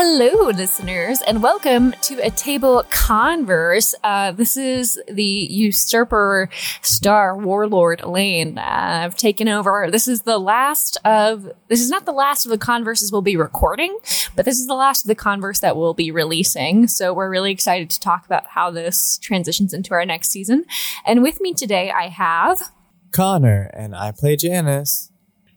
[0.00, 3.96] Hello, listeners, and welcome to a table converse.
[4.04, 6.48] Uh, this is the usurper
[6.82, 8.58] star warlord Elaine.
[8.58, 9.88] Uh, I've taken over.
[9.90, 11.50] This is the last of.
[11.66, 13.98] This is not the last of the converses we'll be recording,
[14.36, 16.86] but this is the last of the converse that we'll be releasing.
[16.86, 20.64] So we're really excited to talk about how this transitions into our next season.
[21.06, 22.70] And with me today, I have
[23.10, 25.10] Connor, and I play Janice.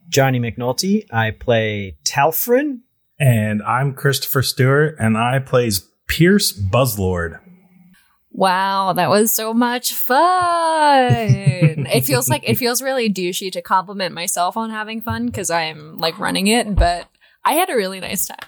[0.09, 1.05] Johnny McNulty.
[1.13, 2.79] I play Talfrin.
[3.21, 7.39] And I'm Christopher Stewart, and I plays Pierce Buzzlord.
[8.31, 10.15] Wow, that was so much fun.
[11.13, 15.99] it feels like it feels really douchey to compliment myself on having fun because I'm
[15.99, 17.09] like running it, but
[17.45, 18.39] I had a really nice time.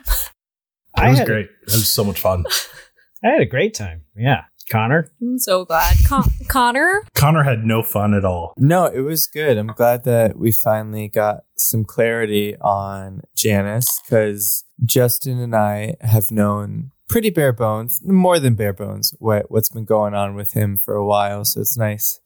[0.97, 1.49] It was great.
[1.67, 2.43] It was so much fun.
[3.23, 4.01] I had a great time.
[4.15, 4.45] Yeah.
[4.69, 5.11] Connor?
[5.21, 5.97] I'm so glad.
[6.07, 7.03] Con- Connor?
[7.13, 8.53] Connor had no fun at all.
[8.57, 9.57] No, it was good.
[9.57, 16.31] I'm glad that we finally got some clarity on Janice because Justin and I have
[16.31, 20.77] known pretty bare bones, more than bare bones, what, what's been going on with him
[20.77, 21.45] for a while.
[21.45, 22.19] So it's nice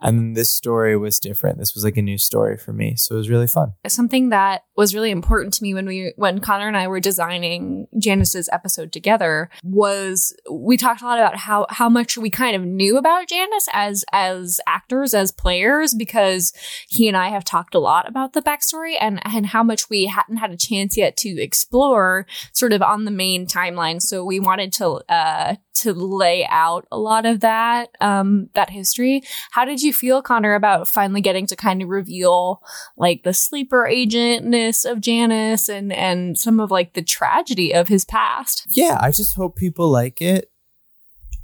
[0.00, 1.58] and this story was different.
[1.58, 2.94] This was like a new story for me.
[2.96, 3.72] So it was really fun.
[3.86, 7.88] Something that was really important to me when we when Connor and I were designing
[7.98, 12.62] Janice's episode together was we talked a lot about how how much we kind of
[12.62, 16.52] knew about Janice as as actors, as players, because
[16.88, 20.06] he and I have talked a lot about the backstory and and how much we
[20.06, 24.00] hadn't had a chance yet to explore sort of on the main timeline.
[24.00, 29.22] So we wanted to uh to lay out a lot of that um that history.
[29.50, 32.62] How did you you feel, Connor, about finally getting to kind of reveal
[32.96, 38.04] like the sleeper agentness of Janice and and some of like the tragedy of his
[38.04, 38.66] past?
[38.70, 40.50] Yeah, I just hope people like it.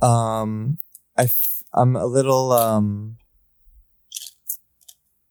[0.01, 0.79] Um,
[1.17, 3.17] I f- I'm a little um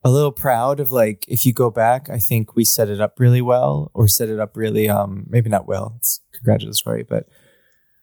[0.04, 3.20] a little proud of like if you go back, I think we set it up
[3.20, 5.96] really well, or set it up really um maybe not well.
[5.98, 7.28] It's congratulatory, but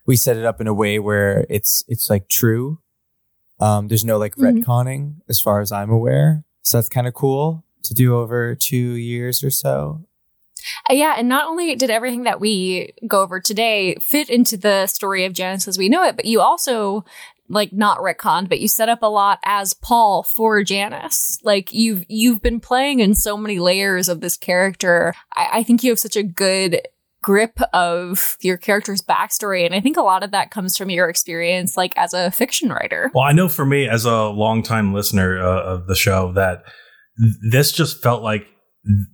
[0.06, 2.79] we set it up in a way where it's it's like true
[3.60, 4.58] um, there's no like mm-hmm.
[4.58, 6.44] retconning as far as I'm aware.
[6.62, 10.04] So that's kind of cool to do over two years or so.
[10.90, 14.86] Uh, yeah, and not only did everything that we go over today fit into the
[14.86, 17.04] story of Janice as we know it, but you also
[17.48, 21.38] like not retconned, but you set up a lot as Paul for Janice.
[21.42, 25.14] Like you've you've been playing in so many layers of this character.
[25.34, 26.82] I, I think you have such a good
[27.22, 29.64] grip of your character's backstory.
[29.66, 32.70] And I think a lot of that comes from your experience, like as a fiction
[32.70, 33.10] writer.
[33.14, 36.64] Well, I know for me, as a longtime listener uh, of the show, that
[37.50, 38.46] this just felt like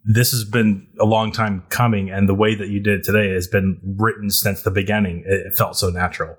[0.05, 2.11] this has been a long time coming.
[2.11, 5.25] And the way that you did it today has been written since the beginning.
[5.27, 6.37] It, it felt so natural.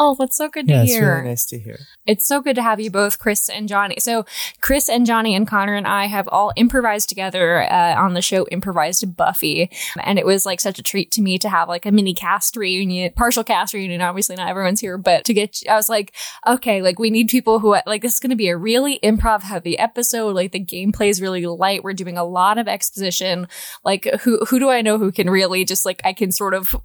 [0.00, 0.96] Oh, that's so good to yeah, hear.
[0.96, 1.78] It's really nice to hear.
[2.06, 3.96] It's so good to have you both, Chris and Johnny.
[3.98, 4.24] So,
[4.60, 8.46] Chris and Johnny and Connor and I have all improvised together uh, on the show
[8.46, 9.70] Improvised Buffy.
[10.00, 12.56] And it was like such a treat to me to have like a mini cast
[12.56, 14.00] reunion, partial cast reunion.
[14.00, 16.14] Obviously, not everyone's here, but to get, I was like,
[16.46, 19.42] okay, like we need people who, like, this is going to be a really improv
[19.42, 20.36] heavy episode.
[20.36, 21.82] Like, the gameplay is really light.
[21.82, 23.48] We're doing a lot of exposition.
[23.84, 26.76] Like, who, who do I know who can really just like, I can sort of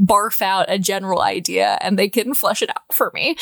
[0.00, 3.36] barf out a general idea and they can flesh it out for me.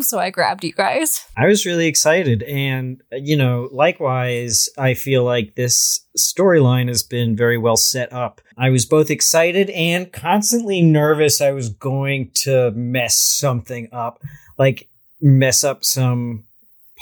[0.00, 1.26] So I grabbed you guys.
[1.36, 2.42] I was really excited.
[2.42, 8.40] And, you know, likewise, I feel like this storyline has been very well set up.
[8.58, 14.20] I was both excited and constantly nervous I was going to mess something up,
[14.58, 14.88] like
[15.20, 16.44] mess up some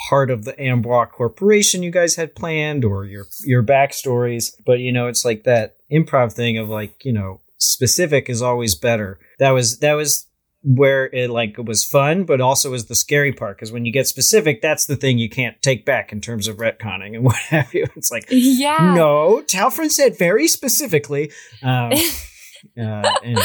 [0.08, 4.52] part of the Ambois Corporation you guys had planned or your your backstories.
[4.64, 8.74] But you know, it's like that improv thing of like, you know, specific is always
[8.74, 9.18] better.
[9.38, 10.28] That was that was
[10.64, 13.92] where it like it was fun, but also was the scary part because when you
[13.92, 17.36] get specific, that's the thing you can't take back in terms of retconning and what
[17.36, 17.86] have you.
[17.96, 21.30] It's like, yeah, no, Talfrin said very specifically.
[21.62, 21.92] Um,
[22.80, 23.42] uh, anyway.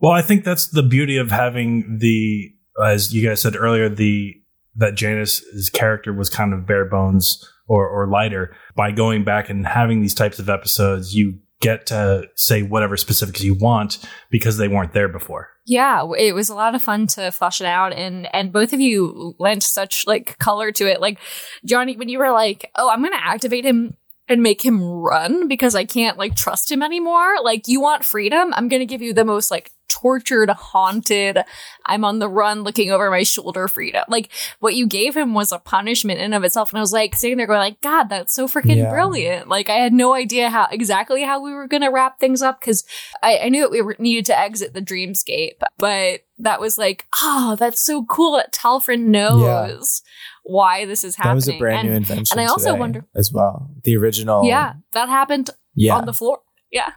[0.00, 2.52] Well, I think that's the beauty of having the,
[2.82, 4.34] as you guys said earlier, the
[4.76, 8.56] that Janice's character was kind of bare bones or, or lighter.
[8.74, 13.42] By going back and having these types of episodes, you get to say whatever specifics
[13.42, 13.98] you want
[14.30, 15.50] because they weren't there before.
[15.66, 18.80] Yeah, it was a lot of fun to flush it out and and both of
[18.80, 21.00] you lent such like color to it.
[21.00, 21.18] Like
[21.64, 23.96] Johnny when you were like, "Oh, I'm going to activate him
[24.28, 28.52] and make him run because I can't like trust him anymore." Like you want freedom?
[28.54, 31.40] I'm going to give you the most like tortured, haunted,
[31.84, 34.04] I'm on the run looking over my shoulder freedom.
[34.08, 36.70] Like what you gave him was a punishment in of itself.
[36.70, 38.90] And I was like sitting there going like, God, that's so freaking yeah.
[38.90, 39.48] brilliant.
[39.48, 42.60] Like I had no idea how exactly how we were going to wrap things up
[42.60, 42.84] because
[43.22, 47.06] I, I, knew that we were, needed to exit the dreamscape, but that was like,
[47.20, 49.42] oh, that's so cool that Talfrin knows.
[49.42, 50.06] Yeah
[50.42, 51.30] why this is happening.
[51.32, 52.38] That was a brand and, new invention.
[52.38, 53.70] And I also wonder as well.
[53.84, 54.44] The original.
[54.44, 55.94] Yeah, that happened yeah.
[55.94, 56.40] on the floor.
[56.70, 56.92] Yeah.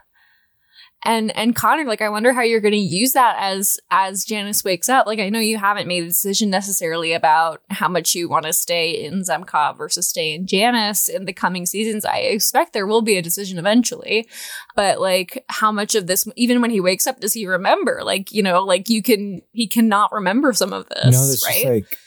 [1.05, 4.63] And and Connor, like I wonder how you're going to use that as as Janice
[4.63, 5.05] wakes up.
[5.05, 8.53] Like I know you haven't made a decision necessarily about how much you want to
[8.53, 12.05] stay in Zemkov versus stay in Janice in the coming seasons.
[12.05, 14.27] I expect there will be a decision eventually,
[14.75, 18.01] but like how much of this, even when he wakes up, does he remember?
[18.03, 21.63] Like you know, like you can he cannot remember some of this, no, right?
[21.63, 21.97] just like,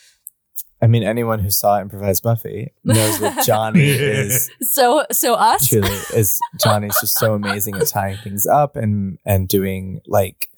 [0.81, 5.67] I mean, anyone who saw improvised Buffy knows that Johnny is so so us.
[5.69, 10.51] truly is Johnny's just so amazing at tying things up and and doing like,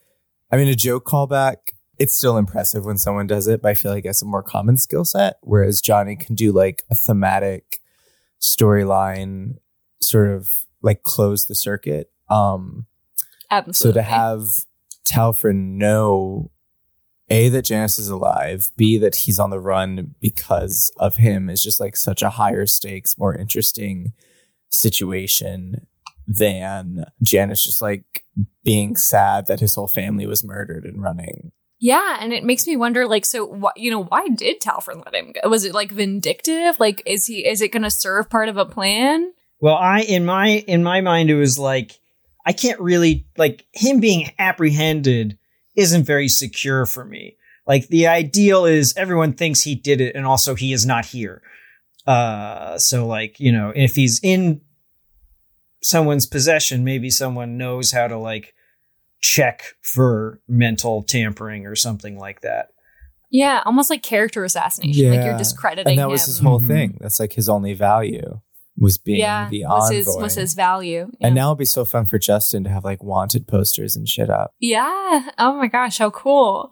[0.50, 1.56] I mean, a joke callback.
[1.98, 4.76] It's still impressive when someone does it, but I feel like it's a more common
[4.76, 5.38] skill set.
[5.42, 7.80] Whereas Johnny can do like a thematic
[8.40, 9.56] storyline,
[10.00, 10.48] sort of
[10.82, 12.10] like close the circuit.
[12.30, 12.86] Um,
[13.72, 14.64] so to have
[15.04, 16.50] Talfrin know
[17.30, 21.62] a that Janice is alive, b that he's on the run because of him is
[21.62, 24.12] just like such a higher stakes, more interesting
[24.70, 25.86] situation
[26.26, 28.24] than Janice just like
[28.62, 31.52] being sad that his whole family was murdered and running.
[31.80, 33.76] Yeah, and it makes me wonder, like, so what?
[33.76, 35.48] You know, why did Talfrin let him go?
[35.48, 36.80] Was it like vindictive?
[36.80, 37.46] Like, is he?
[37.46, 39.32] Is it going to serve part of a plan?
[39.60, 41.98] Well, I in my in my mind it was like
[42.44, 45.37] I can't really like him being apprehended
[45.78, 47.36] isn't very secure for me.
[47.66, 51.42] Like the ideal is everyone thinks he did it and also he is not here.
[52.06, 54.60] Uh so like, you know, if he's in
[55.82, 58.54] someone's possession, maybe someone knows how to like
[59.20, 62.68] check for mental tampering or something like that.
[63.30, 65.10] Yeah, almost like character assassination.
[65.10, 65.38] Like you're Yeah.
[65.38, 66.10] discrediting And that him.
[66.10, 66.66] was his whole Mhm.
[66.66, 66.98] thing.
[67.00, 68.40] That's like his only value
[68.78, 69.96] was being yeah, the was envoy.
[69.96, 71.10] his was his value.
[71.18, 71.26] Yeah.
[71.26, 74.30] And now it'd be so fun for Justin to have like wanted posters and shit
[74.30, 74.54] up.
[74.60, 75.28] yeah.
[75.38, 76.70] Oh my gosh, how cool!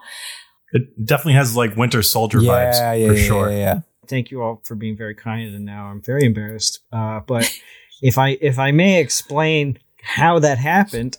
[0.73, 3.51] It definitely has like Winter Soldier yeah, vibes yeah, for yeah, sure.
[3.51, 3.81] Yeah, yeah.
[4.09, 7.51] thank you all for being very kind and now i'm very embarrassed uh, but
[8.03, 11.19] if i if i may explain how that happened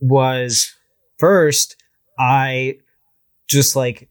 [0.00, 0.72] was
[1.18, 1.76] first
[2.18, 2.76] i
[3.48, 4.08] just like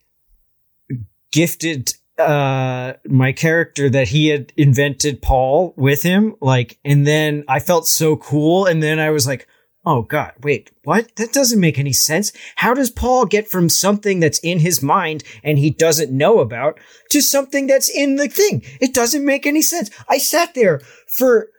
[1.32, 7.60] gifted uh my character that he had invented paul with him like and then i
[7.60, 9.48] felt so cool and then i was like
[9.86, 11.16] oh god wait what?
[11.18, 12.32] That doesn't make any sense.
[12.56, 16.80] How does paul get from something that's in his mind and he doesn't know about
[17.12, 18.64] to something that's in the thing?
[18.80, 19.92] It doesn't make any sense.
[20.10, 21.50] I sat there for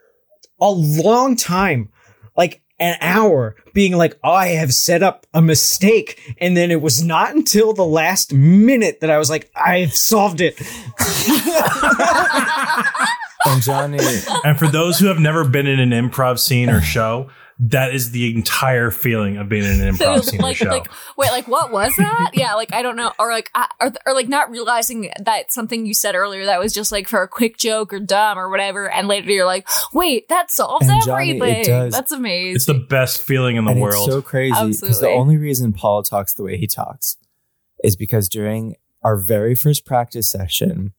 [0.60, 1.90] a long time
[2.36, 6.34] like an hour being like i have set up a mistake.
[6.38, 10.42] And then it was not until the last minute that i was like i've solved
[10.42, 10.60] it.
[13.44, 13.98] And Johnny,
[14.44, 17.28] And for those who have never been in an improv scene or show,
[17.64, 20.68] that is the entire feeling of being in an improv scene like, show.
[20.68, 22.30] like, wait, like, what was that?
[22.34, 25.86] yeah, like, I don't know, or like, I- or, or like, not realizing that something
[25.86, 28.90] you said earlier that was just like for a quick joke or dumb or whatever,
[28.90, 31.64] and later you're like, wait, that solves And Johnny, it everything.
[31.66, 31.92] does.
[31.92, 32.56] That's amazing.
[32.56, 34.08] it's the best feeling in the and world.
[34.08, 37.16] it's so crazy because the only reason Paul talks the way he talks
[37.84, 40.94] is because during our very first practice session,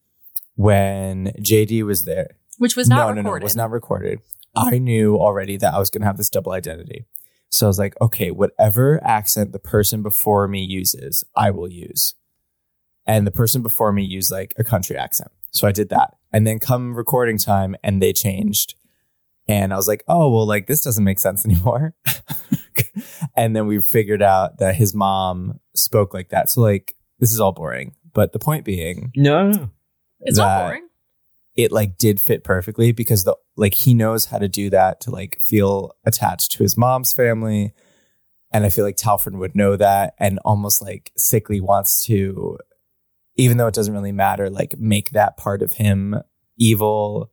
[0.56, 3.24] when JD was there, Which was not no, recorded.
[3.24, 4.20] no, no, it was not recorded.
[4.56, 7.06] I knew already that I was going to have this double identity.
[7.50, 12.14] So I was like, okay, whatever accent the person before me uses, I will use.
[13.06, 15.30] And the person before me used like a country accent.
[15.50, 16.16] So I did that.
[16.32, 18.74] And then come recording time and they changed.
[19.46, 21.94] And I was like, oh, well, like this doesn't make sense anymore.
[23.36, 26.50] and then we figured out that his mom spoke like that.
[26.50, 27.94] So like this is all boring.
[28.12, 29.70] But the point being, no no
[30.20, 30.83] It's not boring.
[31.56, 35.10] It like did fit perfectly because the like he knows how to do that to
[35.10, 37.72] like feel attached to his mom's family
[38.52, 42.58] and i feel like talfrin would know that and almost like sickly wants to
[43.36, 46.16] even though it doesn't really matter like make that part of him
[46.58, 47.30] evil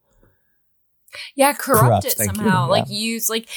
[1.36, 2.66] Yeah, corrupt, Corrupt, it thank you, somehow.
[2.66, 2.72] yeah.
[2.72, 3.48] Like use like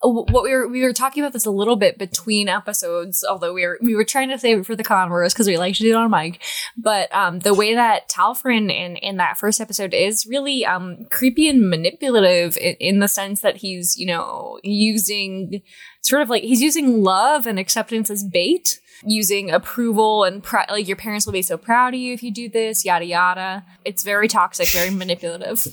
[0.00, 3.66] what we were we were talking about this a little bit between episodes, although we
[3.66, 5.90] were we were trying to save it for the converse because we like to do
[5.90, 6.40] it on mic.
[6.76, 11.48] But um the way that Talfrin in in that first episode is really um creepy
[11.48, 15.62] and manipulative in, in the sense that he's you know using
[16.02, 20.86] sort of like he's using love and acceptance as bait using approval and pr- like
[20.86, 23.64] your parents will be so proud of you if you do this yada yada.
[23.84, 25.66] It's very toxic very manipulative.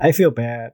[0.00, 0.72] I feel bad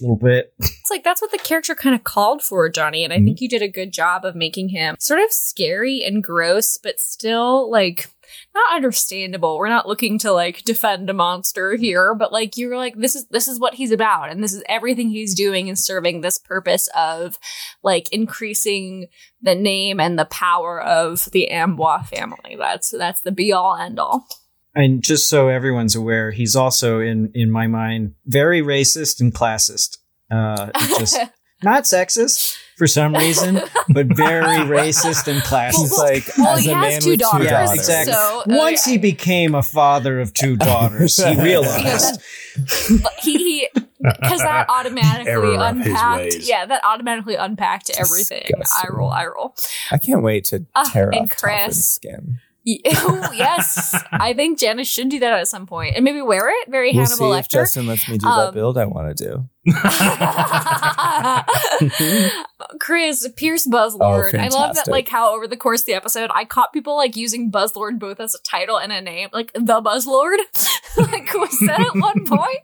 [0.00, 0.54] a little bit
[0.88, 3.42] it's like that's what the character kind of called for, Johnny, and I think mm-hmm.
[3.42, 7.70] you did a good job of making him sort of scary and gross, but still
[7.70, 8.06] like
[8.54, 9.58] not understandable.
[9.58, 13.26] We're not looking to like defend a monster here, but like you're like this is
[13.26, 16.88] this is what he's about, and this is everything he's doing is serving this purpose
[16.96, 17.38] of
[17.82, 19.08] like increasing
[19.42, 22.56] the name and the power of the Ambois family.
[22.58, 24.26] That's that's the be all end all.
[24.78, 29.98] And just so everyone's aware he's also in in my mind very racist and classist
[30.30, 31.18] uh just
[31.64, 35.80] not sexist for some reason, but very racist and classist.
[35.80, 37.78] He's like, well, as he a has man two with daughters, two Yeah, daughters.
[37.80, 38.12] exactly.
[38.12, 42.20] So, uh, Once he became a father of two daughters, he realized.
[43.02, 46.36] But he because that automatically Error of his unpacked.
[46.42, 48.46] Yeah, that automatically unpacked everything.
[48.76, 49.56] I roll, I roll.
[49.90, 51.88] I can't wait to Ah, tear and off Talfrin's Chris.
[51.94, 52.38] skin.
[53.00, 56.68] Oh, yes, I think Janice should do that at some point, and maybe wear it.
[56.70, 57.48] Very We'll Hannibal Lecter.
[57.50, 59.48] Justin lets me do Um, that build I want to do.
[62.80, 64.34] Chris Pierce Buzzlord.
[64.34, 66.96] I love that Oh, like how over the course of the episode I caught people
[66.96, 70.38] like using Buzzlord both as a title and a name, like the Buzzlord.
[70.96, 72.58] like was said at one point.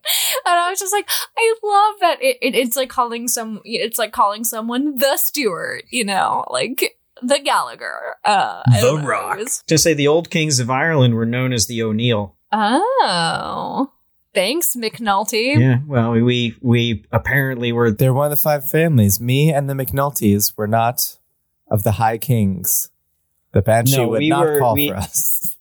[0.46, 3.98] And I was just like, I love that it, it it's like calling some it's
[3.98, 6.96] like calling someone the Stewart, you know, like
[7.28, 8.16] the Gallagher.
[8.24, 9.38] Uh The Rock.
[9.66, 12.36] To say the old kings of Ireland were known as the O'Neill.
[12.52, 13.90] Oh.
[14.34, 15.56] Thanks, McNulty.
[15.60, 17.92] Yeah, well, we we apparently were.
[17.92, 19.20] They're one of the five families.
[19.20, 21.18] Me and the McNultys were not
[21.70, 22.90] of the High Kings.
[23.52, 25.56] The Banshee No, would we not were- call we- for us.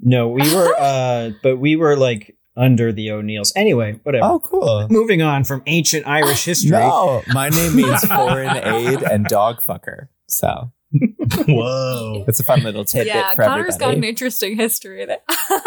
[0.00, 0.74] No, we were.
[0.78, 3.52] uh But we were like under the O'Neills.
[3.56, 4.24] Anyway, whatever.
[4.26, 4.86] Oh, cool.
[4.90, 6.70] Moving on from ancient Irish history.
[6.70, 10.06] No, my name means foreign aid and dog fucker.
[10.28, 10.72] So
[11.46, 12.24] Whoa.
[12.26, 15.18] it's a fun little tidbit yeah, for Connor's got an interesting history there.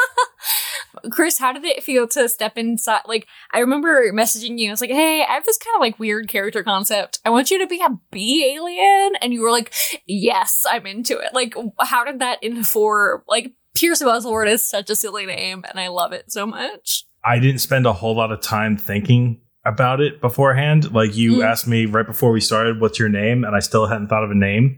[1.09, 3.01] Chris, how did it feel to step inside?
[3.07, 4.69] Like, I remember messaging you.
[4.69, 7.19] I was like, "Hey, I have this kind of like weird character concept.
[7.23, 9.73] I want you to be a bee alien," and you were like,
[10.05, 13.23] "Yes, I'm into it." Like, how did that inform?
[13.27, 17.05] Like, Pierce Buzzlord is such a silly name, and I love it so much.
[17.23, 20.91] I didn't spend a whole lot of time thinking about it beforehand.
[20.93, 21.45] Like you Mm.
[21.45, 24.31] asked me right before we started, "What's your name?" and I still hadn't thought of
[24.31, 24.77] a name.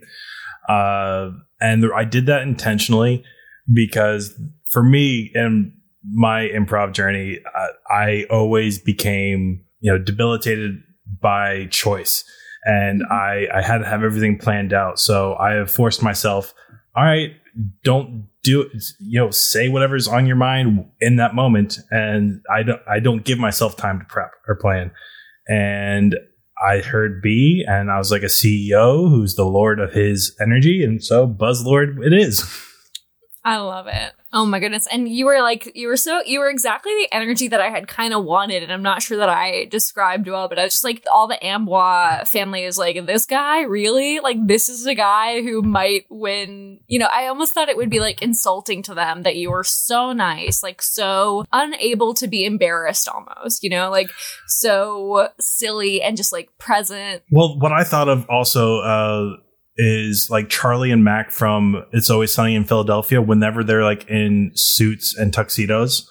[0.67, 3.23] Uh, and I did that intentionally
[3.73, 4.33] because
[4.71, 5.71] for me and
[6.13, 10.81] my improv journey, uh, I always became you know debilitated
[11.21, 12.23] by choice,
[12.65, 14.99] and I I had to have everything planned out.
[14.99, 16.53] So I have forced myself.
[16.95, 17.31] All right,
[17.83, 18.69] don't do
[18.99, 23.25] you know say whatever's on your mind in that moment and i don't i don't
[23.25, 24.91] give myself time to prep or plan
[25.47, 26.15] and
[26.67, 30.83] i heard b and i was like a ceo who's the lord of his energy
[30.83, 32.43] and so buzzlord it is
[33.43, 34.13] I love it.
[34.33, 34.87] Oh my goodness.
[34.91, 37.87] And you were like, you were so, you were exactly the energy that I had
[37.87, 38.63] kind of wanted.
[38.63, 41.37] And I'm not sure that I described well, but I was just like, all the
[41.41, 44.19] Ambois family is like, this guy, really?
[44.19, 46.79] Like, this is a guy who might win.
[46.87, 49.63] You know, I almost thought it would be like insulting to them that you were
[49.63, 54.09] so nice, like so unable to be embarrassed almost, you know, like
[54.47, 57.23] so silly and just like present.
[57.31, 59.35] well what i thought of also uh
[59.77, 64.51] is like charlie and mac from it's always sunny in philadelphia whenever they're like in
[64.53, 66.09] suits and tuxedos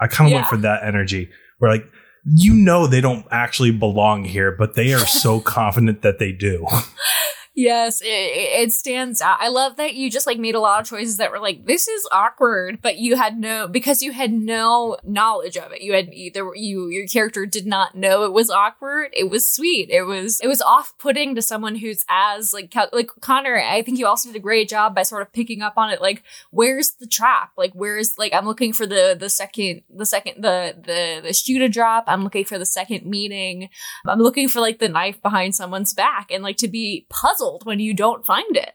[0.00, 0.36] i kind of Yeah.
[0.38, 1.86] went for that energy where like
[2.24, 6.66] you know they don't actually belong here but they are so confident that they do
[7.58, 9.38] Yes, it, it stands out.
[9.40, 11.88] I love that you just like made a lot of choices that were like, this
[11.88, 15.82] is awkward, but you had no, because you had no knowledge of it.
[15.82, 19.08] You had either, you, your character did not know it was awkward.
[19.12, 19.90] It was sweet.
[19.90, 23.98] It was, it was off putting to someone who's as like, like Connor, I think
[23.98, 26.00] you also did a great job by sort of picking up on it.
[26.00, 26.22] Like,
[26.52, 27.50] where's the trap?
[27.56, 31.58] Like, where's, like, I'm looking for the, the second, the second, the, the, the shoe
[31.58, 32.04] to drop.
[32.06, 33.68] I'm looking for the second meeting.
[34.06, 37.80] I'm looking for like the knife behind someone's back and like to be puzzled when
[37.80, 38.72] you don't find it.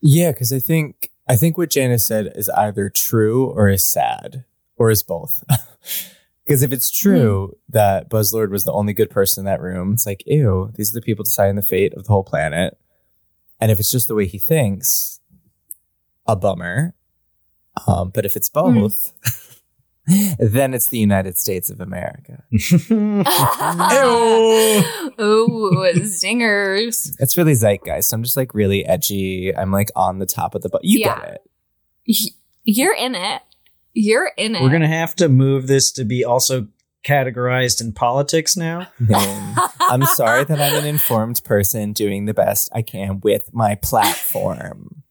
[0.00, 4.44] Yeah, because I think I think what Janice said is either true or is sad
[4.76, 5.44] or is both.
[6.50, 10.04] Because if it's true that Buzzlord was the only good person in that room, it's
[10.04, 12.76] like, ew, these are the people deciding the fate of the whole planet.
[13.60, 15.20] And if it's just the way he thinks,
[16.26, 16.96] a bummer.
[17.86, 19.12] Um, but if it's both,
[20.38, 22.42] then it's the United States of America.
[25.20, 25.62] Ooh,
[25.98, 27.10] zingers.
[27.18, 28.12] It's really zeitgeist.
[28.12, 29.54] I'm just like really edgy.
[29.56, 31.20] I'm like on the top of the but you Yeah.
[31.20, 31.40] get
[32.06, 32.32] it.
[32.64, 33.42] You're in it.
[33.92, 34.62] You're in it.
[34.62, 36.68] We're gonna have to move this to be also
[37.06, 38.86] categorized in politics now.
[39.80, 45.02] I'm sorry that I'm an informed person doing the best I can with my platform.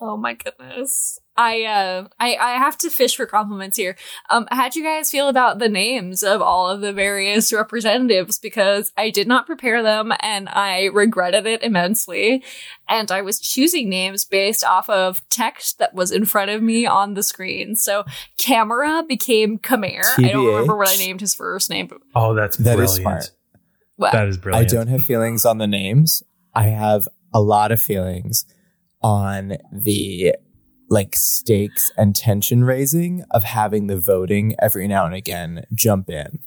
[0.00, 1.18] Oh my goodness.
[1.36, 3.96] I uh I I have to fish for compliments here.
[4.30, 8.92] Um how'd you guys feel about the names of all of the various representatives because
[8.96, 12.42] I did not prepare them and I regretted it immensely
[12.88, 16.86] and I was choosing names based off of text that was in front of me
[16.86, 17.74] on the screen.
[17.76, 18.04] So
[18.38, 20.04] Camera became Khmer.
[20.18, 21.88] I don't remember what I named his first name.
[21.88, 23.30] But oh that's That is brilliant smart.
[23.96, 24.12] what?
[24.12, 24.70] that is brilliant.
[24.70, 26.22] I don't have feelings on the names.
[26.54, 28.44] I have a lot of feelings
[29.02, 30.34] on the
[30.90, 36.38] like stakes and tension raising of having the voting every now and again jump in.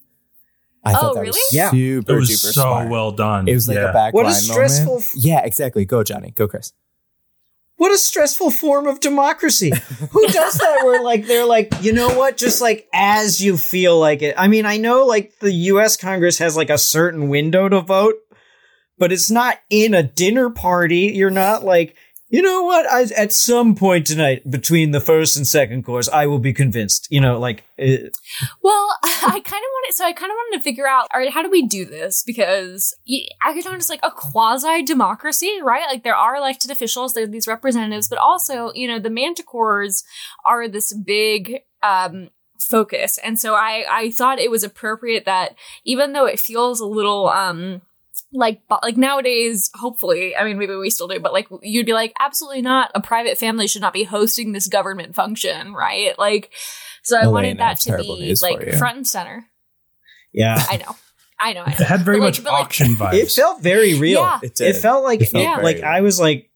[0.83, 1.31] I thought Oh, that really?
[1.31, 1.71] was Yeah.
[1.71, 2.89] super It was duper so smart.
[2.89, 3.47] well done.
[3.47, 3.89] It was like Yeah.
[3.91, 5.85] a backline What a stressful f- yeah, exactly.
[5.85, 6.31] Go, Johnny.
[6.31, 6.71] Go, Chris.
[7.77, 9.71] What a stressful form of democracy.
[10.11, 13.99] Who does that where like they're like, you know what, just like as you feel
[13.99, 14.33] like it.
[14.37, 18.15] I mean, I know like the US Congress has like a certain window to vote,
[18.97, 21.11] but it's not in a dinner party.
[21.15, 21.95] You're not like,
[22.29, 26.27] you know what, I, at some point tonight between the first and second course, I
[26.27, 27.07] will be convinced.
[27.09, 28.17] You know, like it,
[28.61, 31.31] Well, I kind of wanted, so I kind of wanted to figure out, all right,
[31.31, 32.23] how do we do this?
[32.23, 32.93] Because
[33.45, 35.85] Akaton is like a quasi democracy, right?
[35.87, 40.03] Like there are elected officials, there are these representatives, but also, you know, the manticores
[40.45, 42.29] are this big, um,
[42.59, 43.17] focus.
[43.23, 45.55] And so I, I thought it was appropriate that
[45.85, 47.81] even though it feels a little, um,
[48.33, 52.13] like like nowadays hopefully i mean maybe we still do but like you'd be like
[52.19, 56.51] absolutely not a private family should not be hosting this government function right like
[57.03, 59.45] so i Elena, wanted that to be like front and center
[60.33, 60.61] yeah.
[60.69, 60.95] i know
[61.39, 63.13] i know, I It had very But, much like- auction vibes.
[63.13, 64.21] It felt very real.
[64.21, 64.39] Yeah.
[64.41, 65.57] It It felt like It felt Yeah.
[65.57, 65.81] like.
[65.83, 66.49] I was like,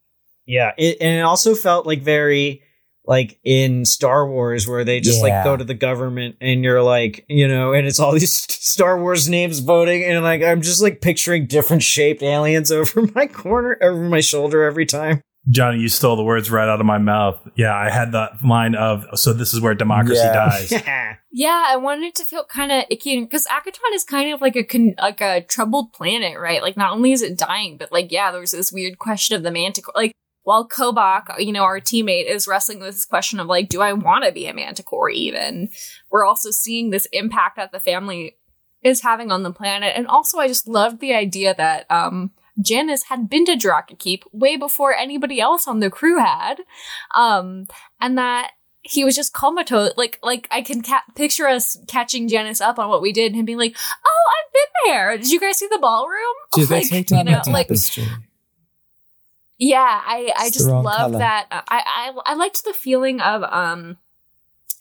[0.47, 2.63] yeah, it, and it also felt like very
[3.11, 7.25] like in Star Wars where they just like go to the government and you're like,
[7.27, 11.01] you know, and it's all these Star Wars names voting and like I'm just like
[11.01, 15.21] picturing different shaped aliens over my corner over my shoulder every time.
[15.49, 17.35] Johnny, you stole the words right out of my mouth.
[17.55, 20.33] Yeah, I had that line of, so this is where democracy Yeah.
[20.33, 20.71] dies.
[21.33, 24.65] yeah i wanted to feel kind of icky because akaton is kind of like a
[24.65, 28.33] con- like a troubled planet right like not only is it dying but like yeah
[28.33, 30.11] there's this weird question of the manticore like
[30.43, 33.93] while Kobach, you know, our teammate is wrestling with this question of like, do I
[33.93, 35.69] want to be a manticore even?
[36.09, 38.37] We're also seeing this impact that the family
[38.81, 39.93] is having on the planet.
[39.95, 42.31] And also I just loved the idea that um
[42.61, 46.55] Janice had been to Draka Keep way before anybody else on the crew had.
[47.15, 47.67] Um
[47.99, 48.51] and that
[48.83, 49.91] he was just comatose.
[49.95, 53.35] Like, like I can ca- picture us catching Janice up on what we did and
[53.35, 55.17] him being like, "Oh, I've been there.
[55.17, 56.33] Did you guys see the ballroom?
[56.53, 58.07] Did they Like, take down you know, the like, tapestry?
[59.61, 61.19] Yeah, I I It's just love color.
[61.19, 61.47] that.
[61.51, 63.97] I, I I liked the feeling of um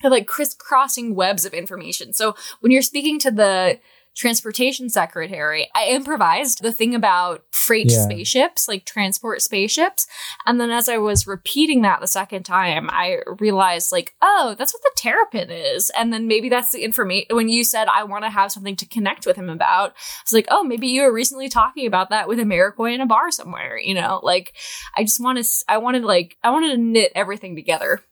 [0.03, 2.12] of like crisscrossing webs of information.
[2.14, 3.79] So when you're speaking to the
[4.16, 8.05] transportation secretary, I improvised the thing about freight Yeah.
[8.05, 10.07] spaceships, like transport spaceships.
[10.46, 14.75] And then as I was repeating that the second time, I realized like, oh, that's
[14.75, 15.90] what the terrapin is.
[15.96, 18.87] And then maybe that's the information when you said I want to have something to
[18.87, 19.94] connect with him about.
[20.23, 23.31] It's like, oh, maybe you were recently talking about that with Americoy in a bar
[23.31, 24.20] somewhere, you know?
[24.23, 24.55] Like
[24.96, 28.03] I just want to I wanted like I wanted to knit everything together.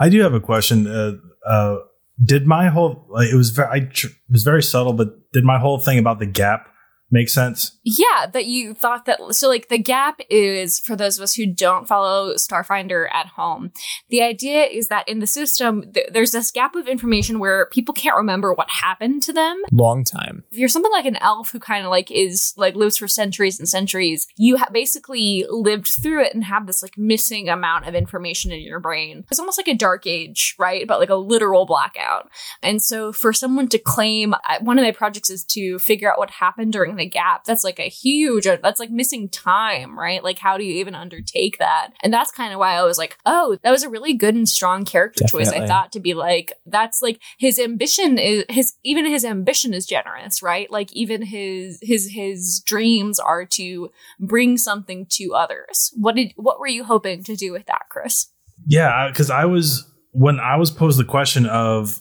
[0.00, 0.86] I do have a question.
[0.86, 1.12] Uh,
[1.46, 1.78] uh,
[2.22, 5.44] did my whole like, it was very I tr- it was very subtle, but did
[5.44, 6.68] my whole thing about the gap
[7.10, 7.78] make sense?
[7.84, 9.34] Yeah, that you thought that.
[9.34, 13.72] So, like, the gap is for those of us who don't follow Starfinder at home.
[14.10, 17.94] The idea is that in the system, th- there's this gap of information where people
[17.94, 19.62] can't remember what happened to them.
[19.72, 20.44] Long time.
[20.50, 23.58] If you're something like an elf who kind of like is like lives for centuries
[23.58, 27.94] and centuries, you ha- basically lived through it and have this like missing amount of
[27.94, 29.24] information in your brain.
[29.30, 30.86] It's almost like a dark age, right?
[30.86, 32.28] But like a literal blackout.
[32.62, 36.18] And so for someone to claim uh, one of my projects is to figure out
[36.18, 37.44] what happened during the gap.
[37.44, 40.22] That's like a huge, that's like missing time, right?
[40.22, 41.90] Like how do you even undertake that?
[42.02, 44.48] And that's kind of why I was like, oh, that was a really good and
[44.48, 45.48] strong character choice.
[45.48, 49.86] I thought to be like, that's like his ambition is his, even his ambition is
[49.86, 50.70] generous, right?
[50.70, 55.92] Like even his, his, his dreams are to bring something to others.
[55.96, 58.28] What did, what were you hoping to do with that, Chris?
[58.66, 62.00] Yeah, because I was when I was posed the question of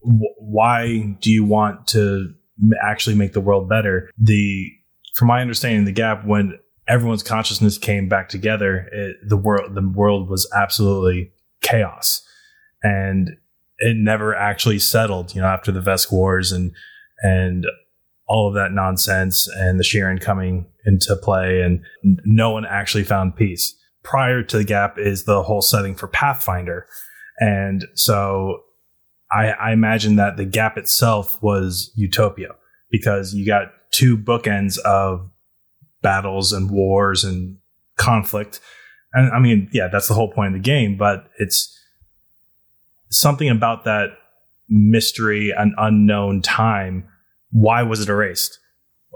[0.00, 2.37] why do you want to m-
[2.82, 4.10] actually make the world better?
[4.18, 4.70] The
[5.14, 9.88] from my understanding, the gap when everyone's consciousness came back together, it, the world the
[9.88, 12.22] world was absolutely chaos,
[12.82, 13.30] and
[13.78, 15.34] it never actually settled.
[15.34, 16.72] You know, after the Vesk Wars and
[17.22, 17.66] and
[18.28, 21.82] all of that nonsense and the Shirren coming into play, and
[22.24, 26.86] no one actually found peace prior to the gap is the whole setting for Pathfinder.
[27.40, 28.62] And so
[29.30, 32.54] I, I imagine that the gap itself was utopia
[32.90, 35.30] because you got two bookends of
[36.02, 37.58] battles and wars and
[37.96, 38.60] conflict.
[39.12, 41.74] And I mean, yeah, that's the whole point of the game, but it's
[43.10, 44.10] something about that
[44.68, 47.08] mystery and unknown time.
[47.50, 48.58] Why was it erased?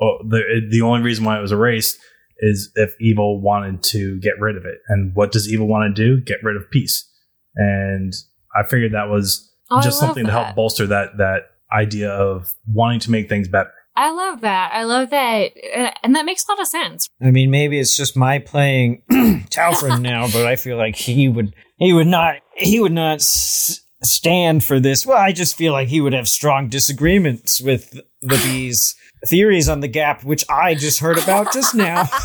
[0.00, 1.98] Oh, the, the only reason why it was erased
[2.38, 4.78] is if evil wanted to get rid of it.
[4.88, 6.20] And what does evil want to do?
[6.20, 7.08] Get rid of peace.
[7.54, 8.12] And
[8.56, 12.52] I figured that was Oh, just love something to help bolster that that idea of
[12.66, 13.72] wanting to make things better.
[13.96, 14.72] I love that.
[14.74, 15.50] I love that.
[15.76, 17.08] uh, And that makes a lot of sense.
[17.20, 21.54] I mean, maybe it's just my playing Talfrin now, but I feel like he would
[21.76, 25.04] he would not he would not s- stand for this.
[25.06, 27.90] Well, I just feel like he would have strong disagreements with
[28.22, 28.94] the bees
[29.26, 32.04] theories on the gap, which I just heard about just now.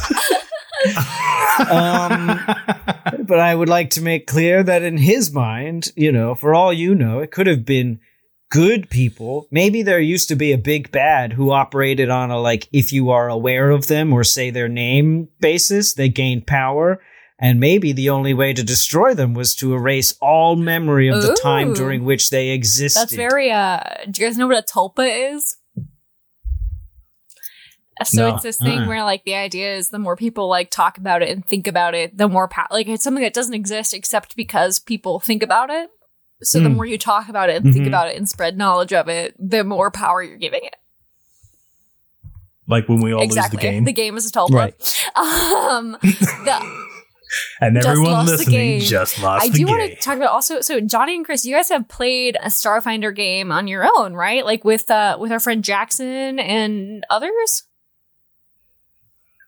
[1.60, 2.39] um,
[3.26, 6.74] but I would like to make clear that in his mind, you know, for all
[6.74, 8.00] you know, it could have been
[8.50, 9.48] good people.
[9.52, 13.10] Maybe there used to be a big bad who operated on a like, if you
[13.10, 17.02] are aware of them or say their name basis, they gained power.
[17.39, 21.36] And maybe the only way to destroy them was to erase all memory of the
[21.36, 23.02] time during which they existed.
[23.02, 25.58] That's very uh do you guys know what a tulpa is?
[28.05, 28.36] So No.
[28.36, 28.88] it's this thing Uh-uh.
[28.88, 31.93] where like the idea is the more people like talk about it and think about
[31.95, 35.69] it, the more power like it's something that doesn't exist except because people think about
[35.69, 35.89] it.
[36.43, 36.75] So the Mm.
[36.75, 37.89] more you talk about it and think Mhm.
[37.89, 40.75] about it and spread knowledge of it, the more power you're giving it.
[42.69, 43.55] like when we all exactly.
[43.57, 44.49] lose the game, The game is a tulpa.
[44.51, 45.07] Right.
[45.15, 46.86] Um the,
[47.62, 48.79] and everyone lost the listening game.
[48.81, 50.60] just lost I do want to talk about also.
[50.62, 54.45] So Johnny and Chris, you guys have played a Starfinder game on your own, right?
[54.45, 57.63] Like with uh with our friend Jackson and others.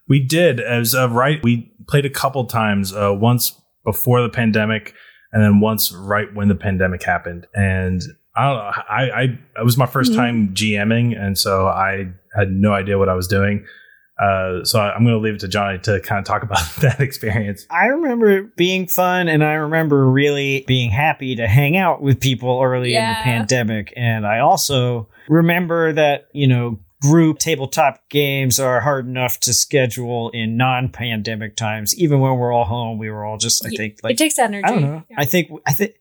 [0.09, 1.41] We did as of right.
[1.43, 2.93] We played a couple times.
[2.93, 4.93] Uh, once before the pandemic,
[5.31, 7.47] and then once right when the pandemic happened.
[7.53, 8.01] And
[8.35, 8.71] I don't know.
[8.89, 9.21] I I
[9.61, 10.15] it was my 1st Mhm.
[10.15, 13.65] time GMing, and so I had no idea what I was doing.
[14.21, 16.59] Uh, so I, I'm going to leave it to Johnny to kind of talk about
[16.81, 17.65] that experience.
[17.71, 22.19] I remember it being fun and I remember really being happy to hang out with
[22.19, 23.93] people early in the pandemic.
[23.95, 30.29] And I also remember that, you know, group tabletop games are hard enough to schedule
[30.31, 31.97] in non pandemic times.
[31.97, 34.63] Even when we're all home, we were all just, I think, like, it takes energy.
[34.65, 35.03] I don't know.
[35.09, 35.15] Yeah.
[35.19, 35.93] I think, I think,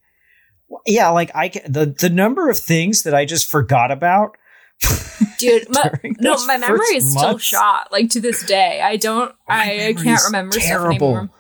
[0.87, 4.37] yeah, like I, ca- the, the number of things that I just forgot about.
[5.39, 7.91] Dude, my, no, my memory first is still shot.
[7.91, 9.35] Like to this day, I don't.
[9.49, 11.09] I, I can't is remember stuff terrible.
[11.09, 11.31] anymore.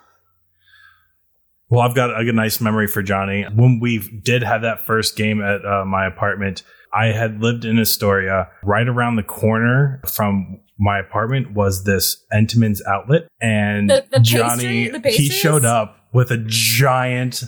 [1.68, 3.44] Well, I've got a nice memory for Johnny.
[3.44, 6.62] When we did have that first game at uh, my apartment,
[6.98, 8.48] I had lived in Astoria.
[8.62, 14.38] Right around the corner from my apartment was this Entenmann's outlet, and The- the pastry-
[14.38, 17.44] Johnny the he showed up with a giant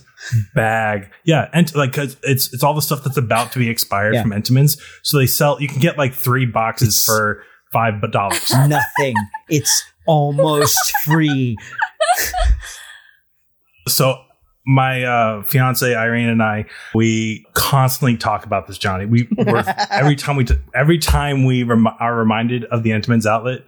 [0.55, 1.11] bag.
[1.25, 4.23] Yeah, and like because it's it's all the stuff that's about to be expired Yeah.
[4.23, 4.81] from Entenmann's.
[5.03, 5.61] So they sell.
[5.61, 8.51] You can get like three boxes It's- for five dollars.
[8.69, 9.15] Nothing.
[9.49, 11.57] it's almost free.
[13.89, 14.23] So
[14.66, 19.07] my uh, fiance Irene and I, we constantly talk about this, Johnny.
[19.07, 23.27] We we're, every time we t- every time we rem- are reminded of the Entenmann's
[23.27, 23.61] outlet,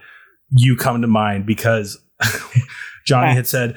[0.49, 1.99] you come to mind because
[3.05, 3.75] Johnny had said,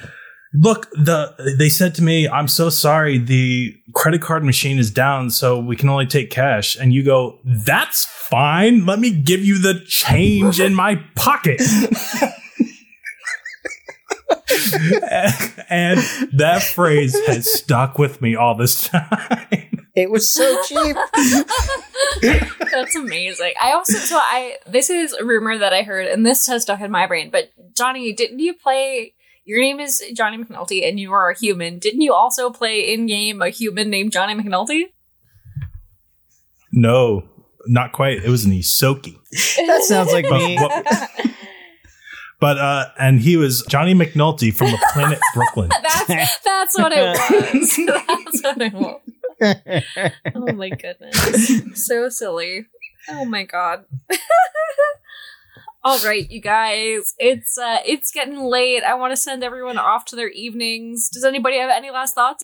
[0.53, 5.31] "Look, the they said to me, I'm so sorry, the credit card machine is down,
[5.31, 8.85] so we can only take cash." And you go, "That's fine.
[8.85, 11.63] Let me give you the change in my pocket."
[15.71, 16.01] and
[16.35, 19.39] that phrase has stuck with me all this time.
[19.99, 20.95] It was so cheap.
[22.71, 23.55] That's amazing.
[23.63, 26.83] I also so I this is a rumor that I heard, and this has stuck
[26.83, 27.31] in my brain.
[27.31, 29.15] But Johnny, didn't you play?
[29.47, 31.79] Your name is Johnny McNulty, and you are a human.
[31.79, 34.89] Didn't you also play in game a human named Johnny McNulty?
[36.73, 37.25] No,
[37.67, 38.23] not quite.
[38.23, 39.17] It was an Ysoki.
[39.67, 40.57] That sounds like But, me.
[40.57, 41.31] what- but
[42.43, 45.71] uh, and he was Johnny McNulty from the planet Brooklyn.
[45.83, 47.77] That's that's what it was.
[47.87, 49.01] that's what it was.
[50.35, 52.67] Oh my goodness, so silly.
[53.11, 53.85] Oh my god.
[55.85, 57.15] All right, you guys.
[57.19, 58.83] It's uh it's getting late.
[58.83, 61.11] I want to send everyone off to their evenings.
[61.13, 62.43] Does anybody have any last thoughts?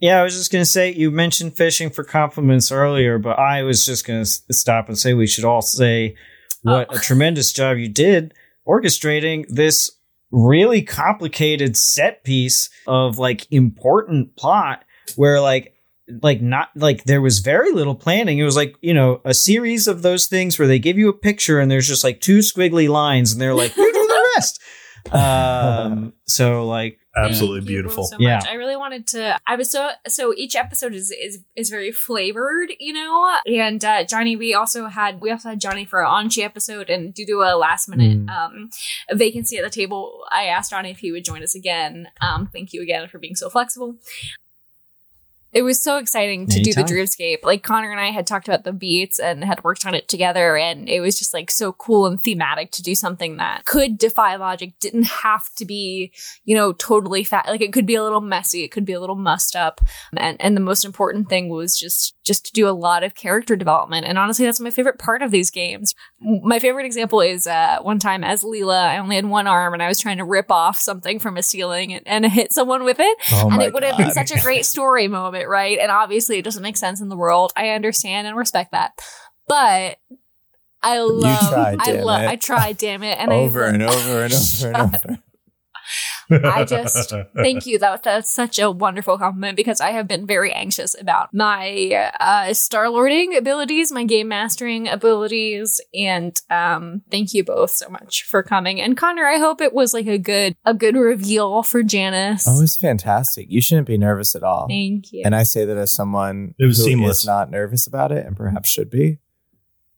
[0.00, 3.84] Yeah, I was just gonna say you mentioned fishing for compliments earlier, but I was
[3.84, 6.14] just gonna stop and say we should all say
[6.64, 6.96] what Oh.
[6.96, 8.34] a tremendous job you did
[8.66, 9.90] orchestrating this
[10.30, 14.84] really complicated set piece of like important plot
[15.16, 15.70] where like
[16.22, 18.38] like not like there was very little planning.
[18.38, 21.12] It was like, you know, a series of those things where they give you a
[21.14, 24.60] picture and there's just like two squiggly lines and they're like, you do the rest.
[25.12, 28.04] Um so like Absolutely Thank you beautiful.
[28.06, 28.36] So Yeah.
[28.38, 28.48] much.
[28.48, 29.38] I really wanted to.
[29.46, 30.34] I was so so.
[30.36, 33.38] Each episode is is is very flavored, you know.
[33.46, 37.14] And uh, Johnny, we also had we also had Johnny for our Anchi episode, and
[37.14, 38.28] due to a last minute Mm.
[38.30, 38.70] um,
[39.12, 42.08] vacancy at the table, I asked Johnny if he would join us again.
[42.20, 43.94] Um, thank you again for being so flexible.
[45.54, 47.44] It was so exciting to do the Dreamscape.
[47.44, 50.56] Like Connor and I had talked about the beats and had worked on it together,
[50.56, 54.36] and it was just like so cool and thematic to do something that could defy
[54.36, 54.74] logic.
[54.80, 56.12] Didn't have to be
[56.44, 57.46] you know, totally fat.
[57.46, 59.80] Like it could be a little messy, it could be a little mussed up,
[60.16, 63.54] and and the most important thing was just just to do a lot of character
[63.54, 64.06] development.
[64.06, 65.94] And honestly, that's my favorite part of these games.
[66.20, 69.82] My favorite example is uh, one time as Leela, I only had one arm and
[69.82, 72.98] I was trying to rip off something from a ceiling and, and hit someone with
[72.98, 73.18] it.
[73.32, 75.78] Oh and it would have been such a great story moment, right?
[75.78, 77.52] And obviously, it doesn't make sense in the world.
[77.56, 78.92] I understand and respect that.
[79.46, 79.98] But
[80.82, 82.28] I love, tried, I damn love, it.
[82.28, 83.18] I tried, damn it.
[83.18, 84.32] And over I, and over and
[84.64, 85.18] over and over.
[86.42, 87.78] I just thank you.
[87.78, 92.52] That that's such a wonderful compliment because I have been very anxious about my uh,
[92.54, 98.42] star lording abilities, my game mastering abilities, and um, thank you both so much for
[98.42, 98.80] coming.
[98.80, 102.46] And Connor, I hope it was like a good a good reveal for Janice.
[102.48, 103.46] Oh, it was fantastic.
[103.50, 104.66] You shouldn't be nervous at all.
[104.68, 105.22] thank you.
[105.24, 107.20] And I say that as someone It was who seamless.
[107.20, 109.18] is not nervous about it and perhaps should be.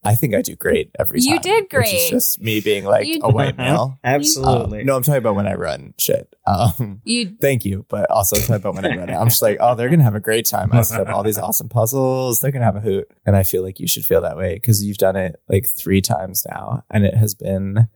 [0.06, 1.34] I think I do great every time.
[1.34, 1.94] You did Which great.
[1.94, 3.98] is just me being like You- a white male.
[4.04, 4.80] Absolutely.
[4.80, 6.34] Um, no, I'm talking about when I run shit.
[6.46, 9.14] Um, you thank you, but also talking about when I run it.
[9.14, 10.70] I'm just like, oh, they're gonna have a great time.
[10.72, 12.40] I set up all these awesome puzzles.
[12.40, 14.82] They're gonna have a hoot, and I feel like you should feel that way because
[14.84, 17.88] you've done it like three times now, and it has been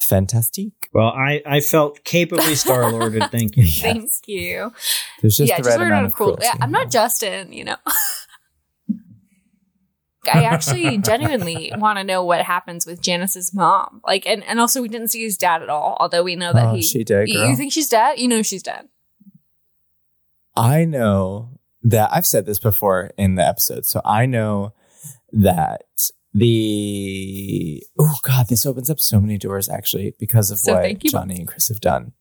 [0.00, 0.72] fantastic.
[0.92, 3.24] Well, I, I felt capably star lorded.
[3.30, 3.66] Thank you.
[3.68, 4.72] thank you.
[5.20, 6.38] There's just yeah, the just right learn amount of of cool.
[6.40, 7.76] Yeah, I'm not Justin, you know.
[10.28, 14.00] I actually genuinely want to know what happens with Janice's mom.
[14.06, 16.66] Like, and, and also we didn't see his dad at all, although we know that
[16.66, 16.82] Oh, he.
[16.82, 17.44] she did, You-.
[17.46, 18.18] You think she's dead?
[18.18, 18.88] You know she's dead.
[20.56, 23.86] I know that I've said this before in the episode.
[23.86, 24.72] So I know
[25.32, 25.82] that
[26.34, 30.98] the oh god, this opens up so many doors actually because of So what.
[30.98, 32.12] Johnny and Chris have done.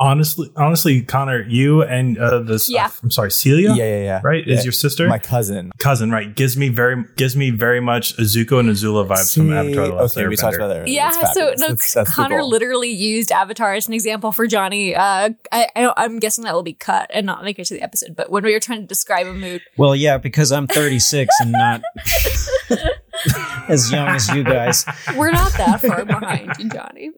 [0.00, 2.90] Honestly, honestly, Connor, you and uh, this, Yeah.
[3.02, 4.20] I'm sorry, Celia, Yeah, yeah, yeah.
[4.24, 4.56] right, Yeah.
[4.56, 5.70] is your sister, My cousin.
[5.78, 6.34] cousin, right?
[6.34, 10.16] Gives me very, gives me very much Azuko and Azula vibes from Avatar: The Last
[10.16, 10.58] Okay, we talked Airbender.
[10.58, 10.80] about that.
[10.80, 10.92] earlier.
[10.94, 12.48] Yeah, That's so no, That's- that's Connor goal.
[12.48, 14.94] literally used Avatar as an example for Johnny.
[14.94, 17.82] Uh, I, I, I'm guessing that will be cut and not make it to the
[17.82, 18.16] episode.
[18.16, 21.52] But when we were trying to describe a mood, Well, yeah, because I'm 36 and
[21.52, 21.82] not
[23.68, 24.84] as young as you guys.
[25.16, 27.10] we're not that far behind you, Johnny.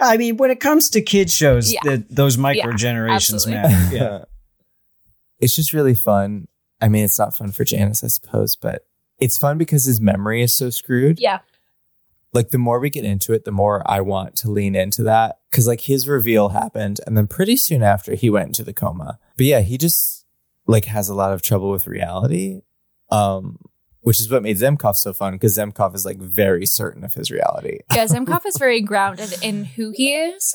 [0.00, 1.80] I mean, when it comes to kids shows, Yeah.
[1.84, 3.70] the, those micro generations absolutely.
[3.72, 3.96] matter.
[3.96, 4.24] Yeah.
[5.40, 6.48] it's just really fun.
[6.80, 8.86] I mean, it's not fun for Janice, I suppose, but
[9.18, 11.18] it's fun because his memory is so screwed.
[11.20, 11.40] Yeah.
[12.32, 15.38] Like the more we get into it, the more I want to lean into that.
[15.50, 19.18] Cause like his reveal happened and then pretty soon after he went into the coma.
[19.36, 20.24] But yeah, he just
[20.66, 22.60] like has a lot of trouble with reality.
[23.10, 23.58] Um,
[24.02, 27.30] which is what made Zemkov so fun because Zemkov is like very certain of his
[27.30, 27.78] reality.
[27.94, 30.54] Yeah, Zemkov is very grounded in who he is.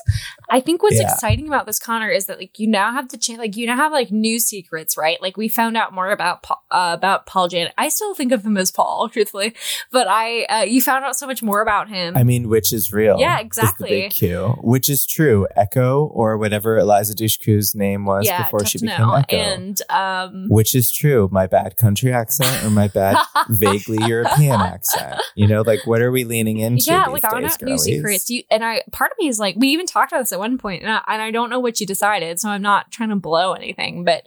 [0.50, 1.12] I think what's Yeah.
[1.12, 3.76] exciting about this Connor is that like you now have the chance, like you now
[3.76, 5.20] have like new secrets, right?
[5.20, 7.68] Like we found out more about Paul, uh, about Paul Jan.
[7.76, 9.54] I still think of him as Paul, truthfully,
[9.92, 12.16] but I uh, you found out so much more about him.
[12.16, 13.18] I mean, which is real.
[13.20, 13.88] Yeah, exactly.
[13.90, 15.46] big Q, which is true.
[15.54, 19.14] Echo or whatever Eliza Dushku's name was yeah, before she became know.
[19.14, 19.36] Echo.
[19.36, 21.28] And um, which is true.
[21.30, 23.18] My bad country accent or my bad
[23.48, 25.20] vaguely European accent.
[25.34, 26.84] You know, like what are we leaning into?
[26.86, 28.30] yeah, like I want days, new secrets.
[28.30, 30.58] You, and I part of me is like we even talked about this at one
[30.58, 33.16] point, and I, and I don't know what you decided, so I'm not trying to
[33.16, 34.26] blow anything, but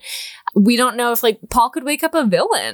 [0.55, 2.73] we don't know if like Paul could wake up a villain.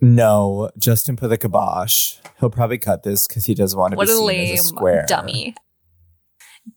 [0.00, 2.16] No, Justin put the kibosh.
[2.40, 4.60] He'll probably cut this because he doesn't want to What be a seen lame as
[4.60, 5.54] a square dummy,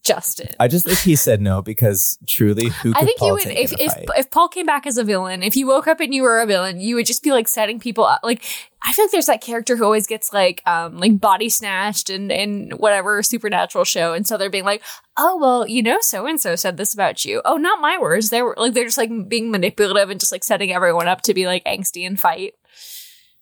[0.04, 0.50] Justin.
[0.60, 3.48] I just think he said no because truly, who could I think Paul you would
[3.48, 6.24] if if if Paul came back as a villain, if you woke up and you
[6.24, 8.22] were a villain, you would just be like setting people up.
[8.24, 8.44] Like
[8.84, 12.32] I feel like there's that character who always gets like um like body snatched and
[12.32, 14.82] and whatever supernatural show, and so they're being like,
[15.18, 17.42] oh well, you know, so and so said this about you.
[17.46, 18.30] Oh, not my words.
[18.30, 21.34] They were like they're just like being manipulative and just like setting everyone up to
[21.34, 22.56] be like angsty and fight.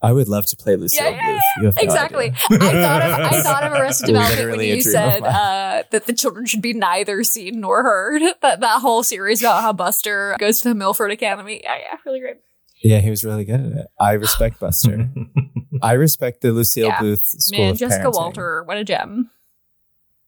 [0.04, 1.40] I would love to play Lucille Yeah, yeah, Bluth.
[1.58, 2.34] You no exactly.
[2.52, 6.46] I thought of I thought of Arrested Development when you said uh, that the children
[6.46, 8.22] should be neither seen nor heard.
[8.42, 11.62] That that whole series about how Buster goes to the Milford Academy.
[11.64, 12.38] Yeah, yeah, really great.
[12.84, 13.88] Yeah, he was really good at it.
[13.98, 15.10] I respect Buster.
[15.82, 17.00] I respect the Lucille Yeah.
[17.00, 18.14] Bluth School Man, of Jessica Parenting.
[18.16, 19.30] Walter, what a gem.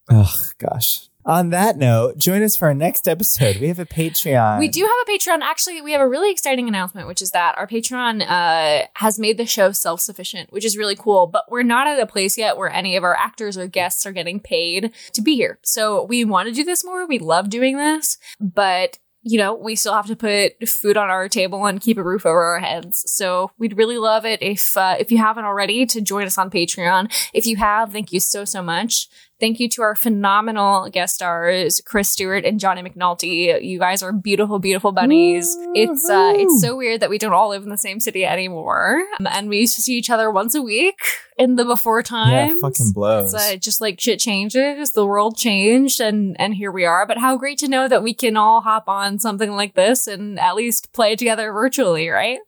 [0.10, 1.10] Oh gosh.
[1.28, 3.58] On that note, join us for our next episode.
[3.58, 4.60] We have a Patreon.
[4.60, 5.42] We do have a Patreon.
[5.42, 9.38] Actually, we have a really exciting announcement, which is that our Patreon uh, has made
[9.38, 11.26] the show self sufficient, which is really cool.
[11.26, 14.12] But we're not at a place yet where any of our actors or guests are
[14.12, 15.58] getting paid to be here.
[15.64, 17.08] So we want to do this more.
[17.08, 21.28] We love doing this, but you know, we still have to put food on our
[21.28, 23.04] table and keep a roof over our heads.
[23.12, 26.52] So we'd really love it if uh, if you haven't already to join us on
[26.52, 27.12] Patreon.
[27.34, 29.08] If you have, thank you so so much.
[29.40, 33.62] Thank you to our phenomenal guest stars, Chris Stewart and Johnny McNulty.
[33.62, 35.54] You guys are beautiful, beautiful bunnies.
[35.74, 39.04] It's uh, it's so weird that we don't all live in the same city anymore,
[39.20, 41.00] um, and we used to see each other once a week
[41.38, 42.60] in the before times.
[42.62, 43.34] Yeah, fucking blows.
[43.34, 47.06] It's uh, just like shit changes, the world changed, and and here we are.
[47.06, 50.40] But how great to know that we can all hop on something like this and
[50.40, 52.40] at least play together virtually, right?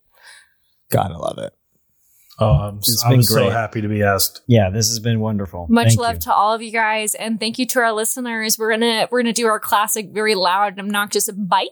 [0.90, 1.52] Gotta love it.
[2.40, 3.52] Oh, I'm, It's I been so great.
[3.52, 4.42] happy to be asked.
[4.46, 5.66] Yeah, this has been wonderful.
[5.68, 6.20] Much Thank love you.
[6.20, 8.58] to all of you guys, and thank you to our listeners.
[8.58, 11.66] We're gonna we're gonna do our classic, very loud and obnoxious bye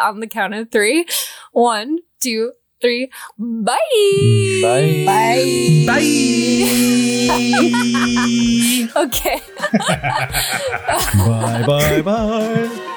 [0.00, 1.06] on the count of three.
[1.50, 3.08] One, two, three.
[3.38, 3.78] Bye.
[4.62, 5.04] Bye.
[5.06, 5.86] Bye.
[5.86, 6.12] Bye.
[9.06, 9.40] okay.
[11.26, 12.88] bye bye bye.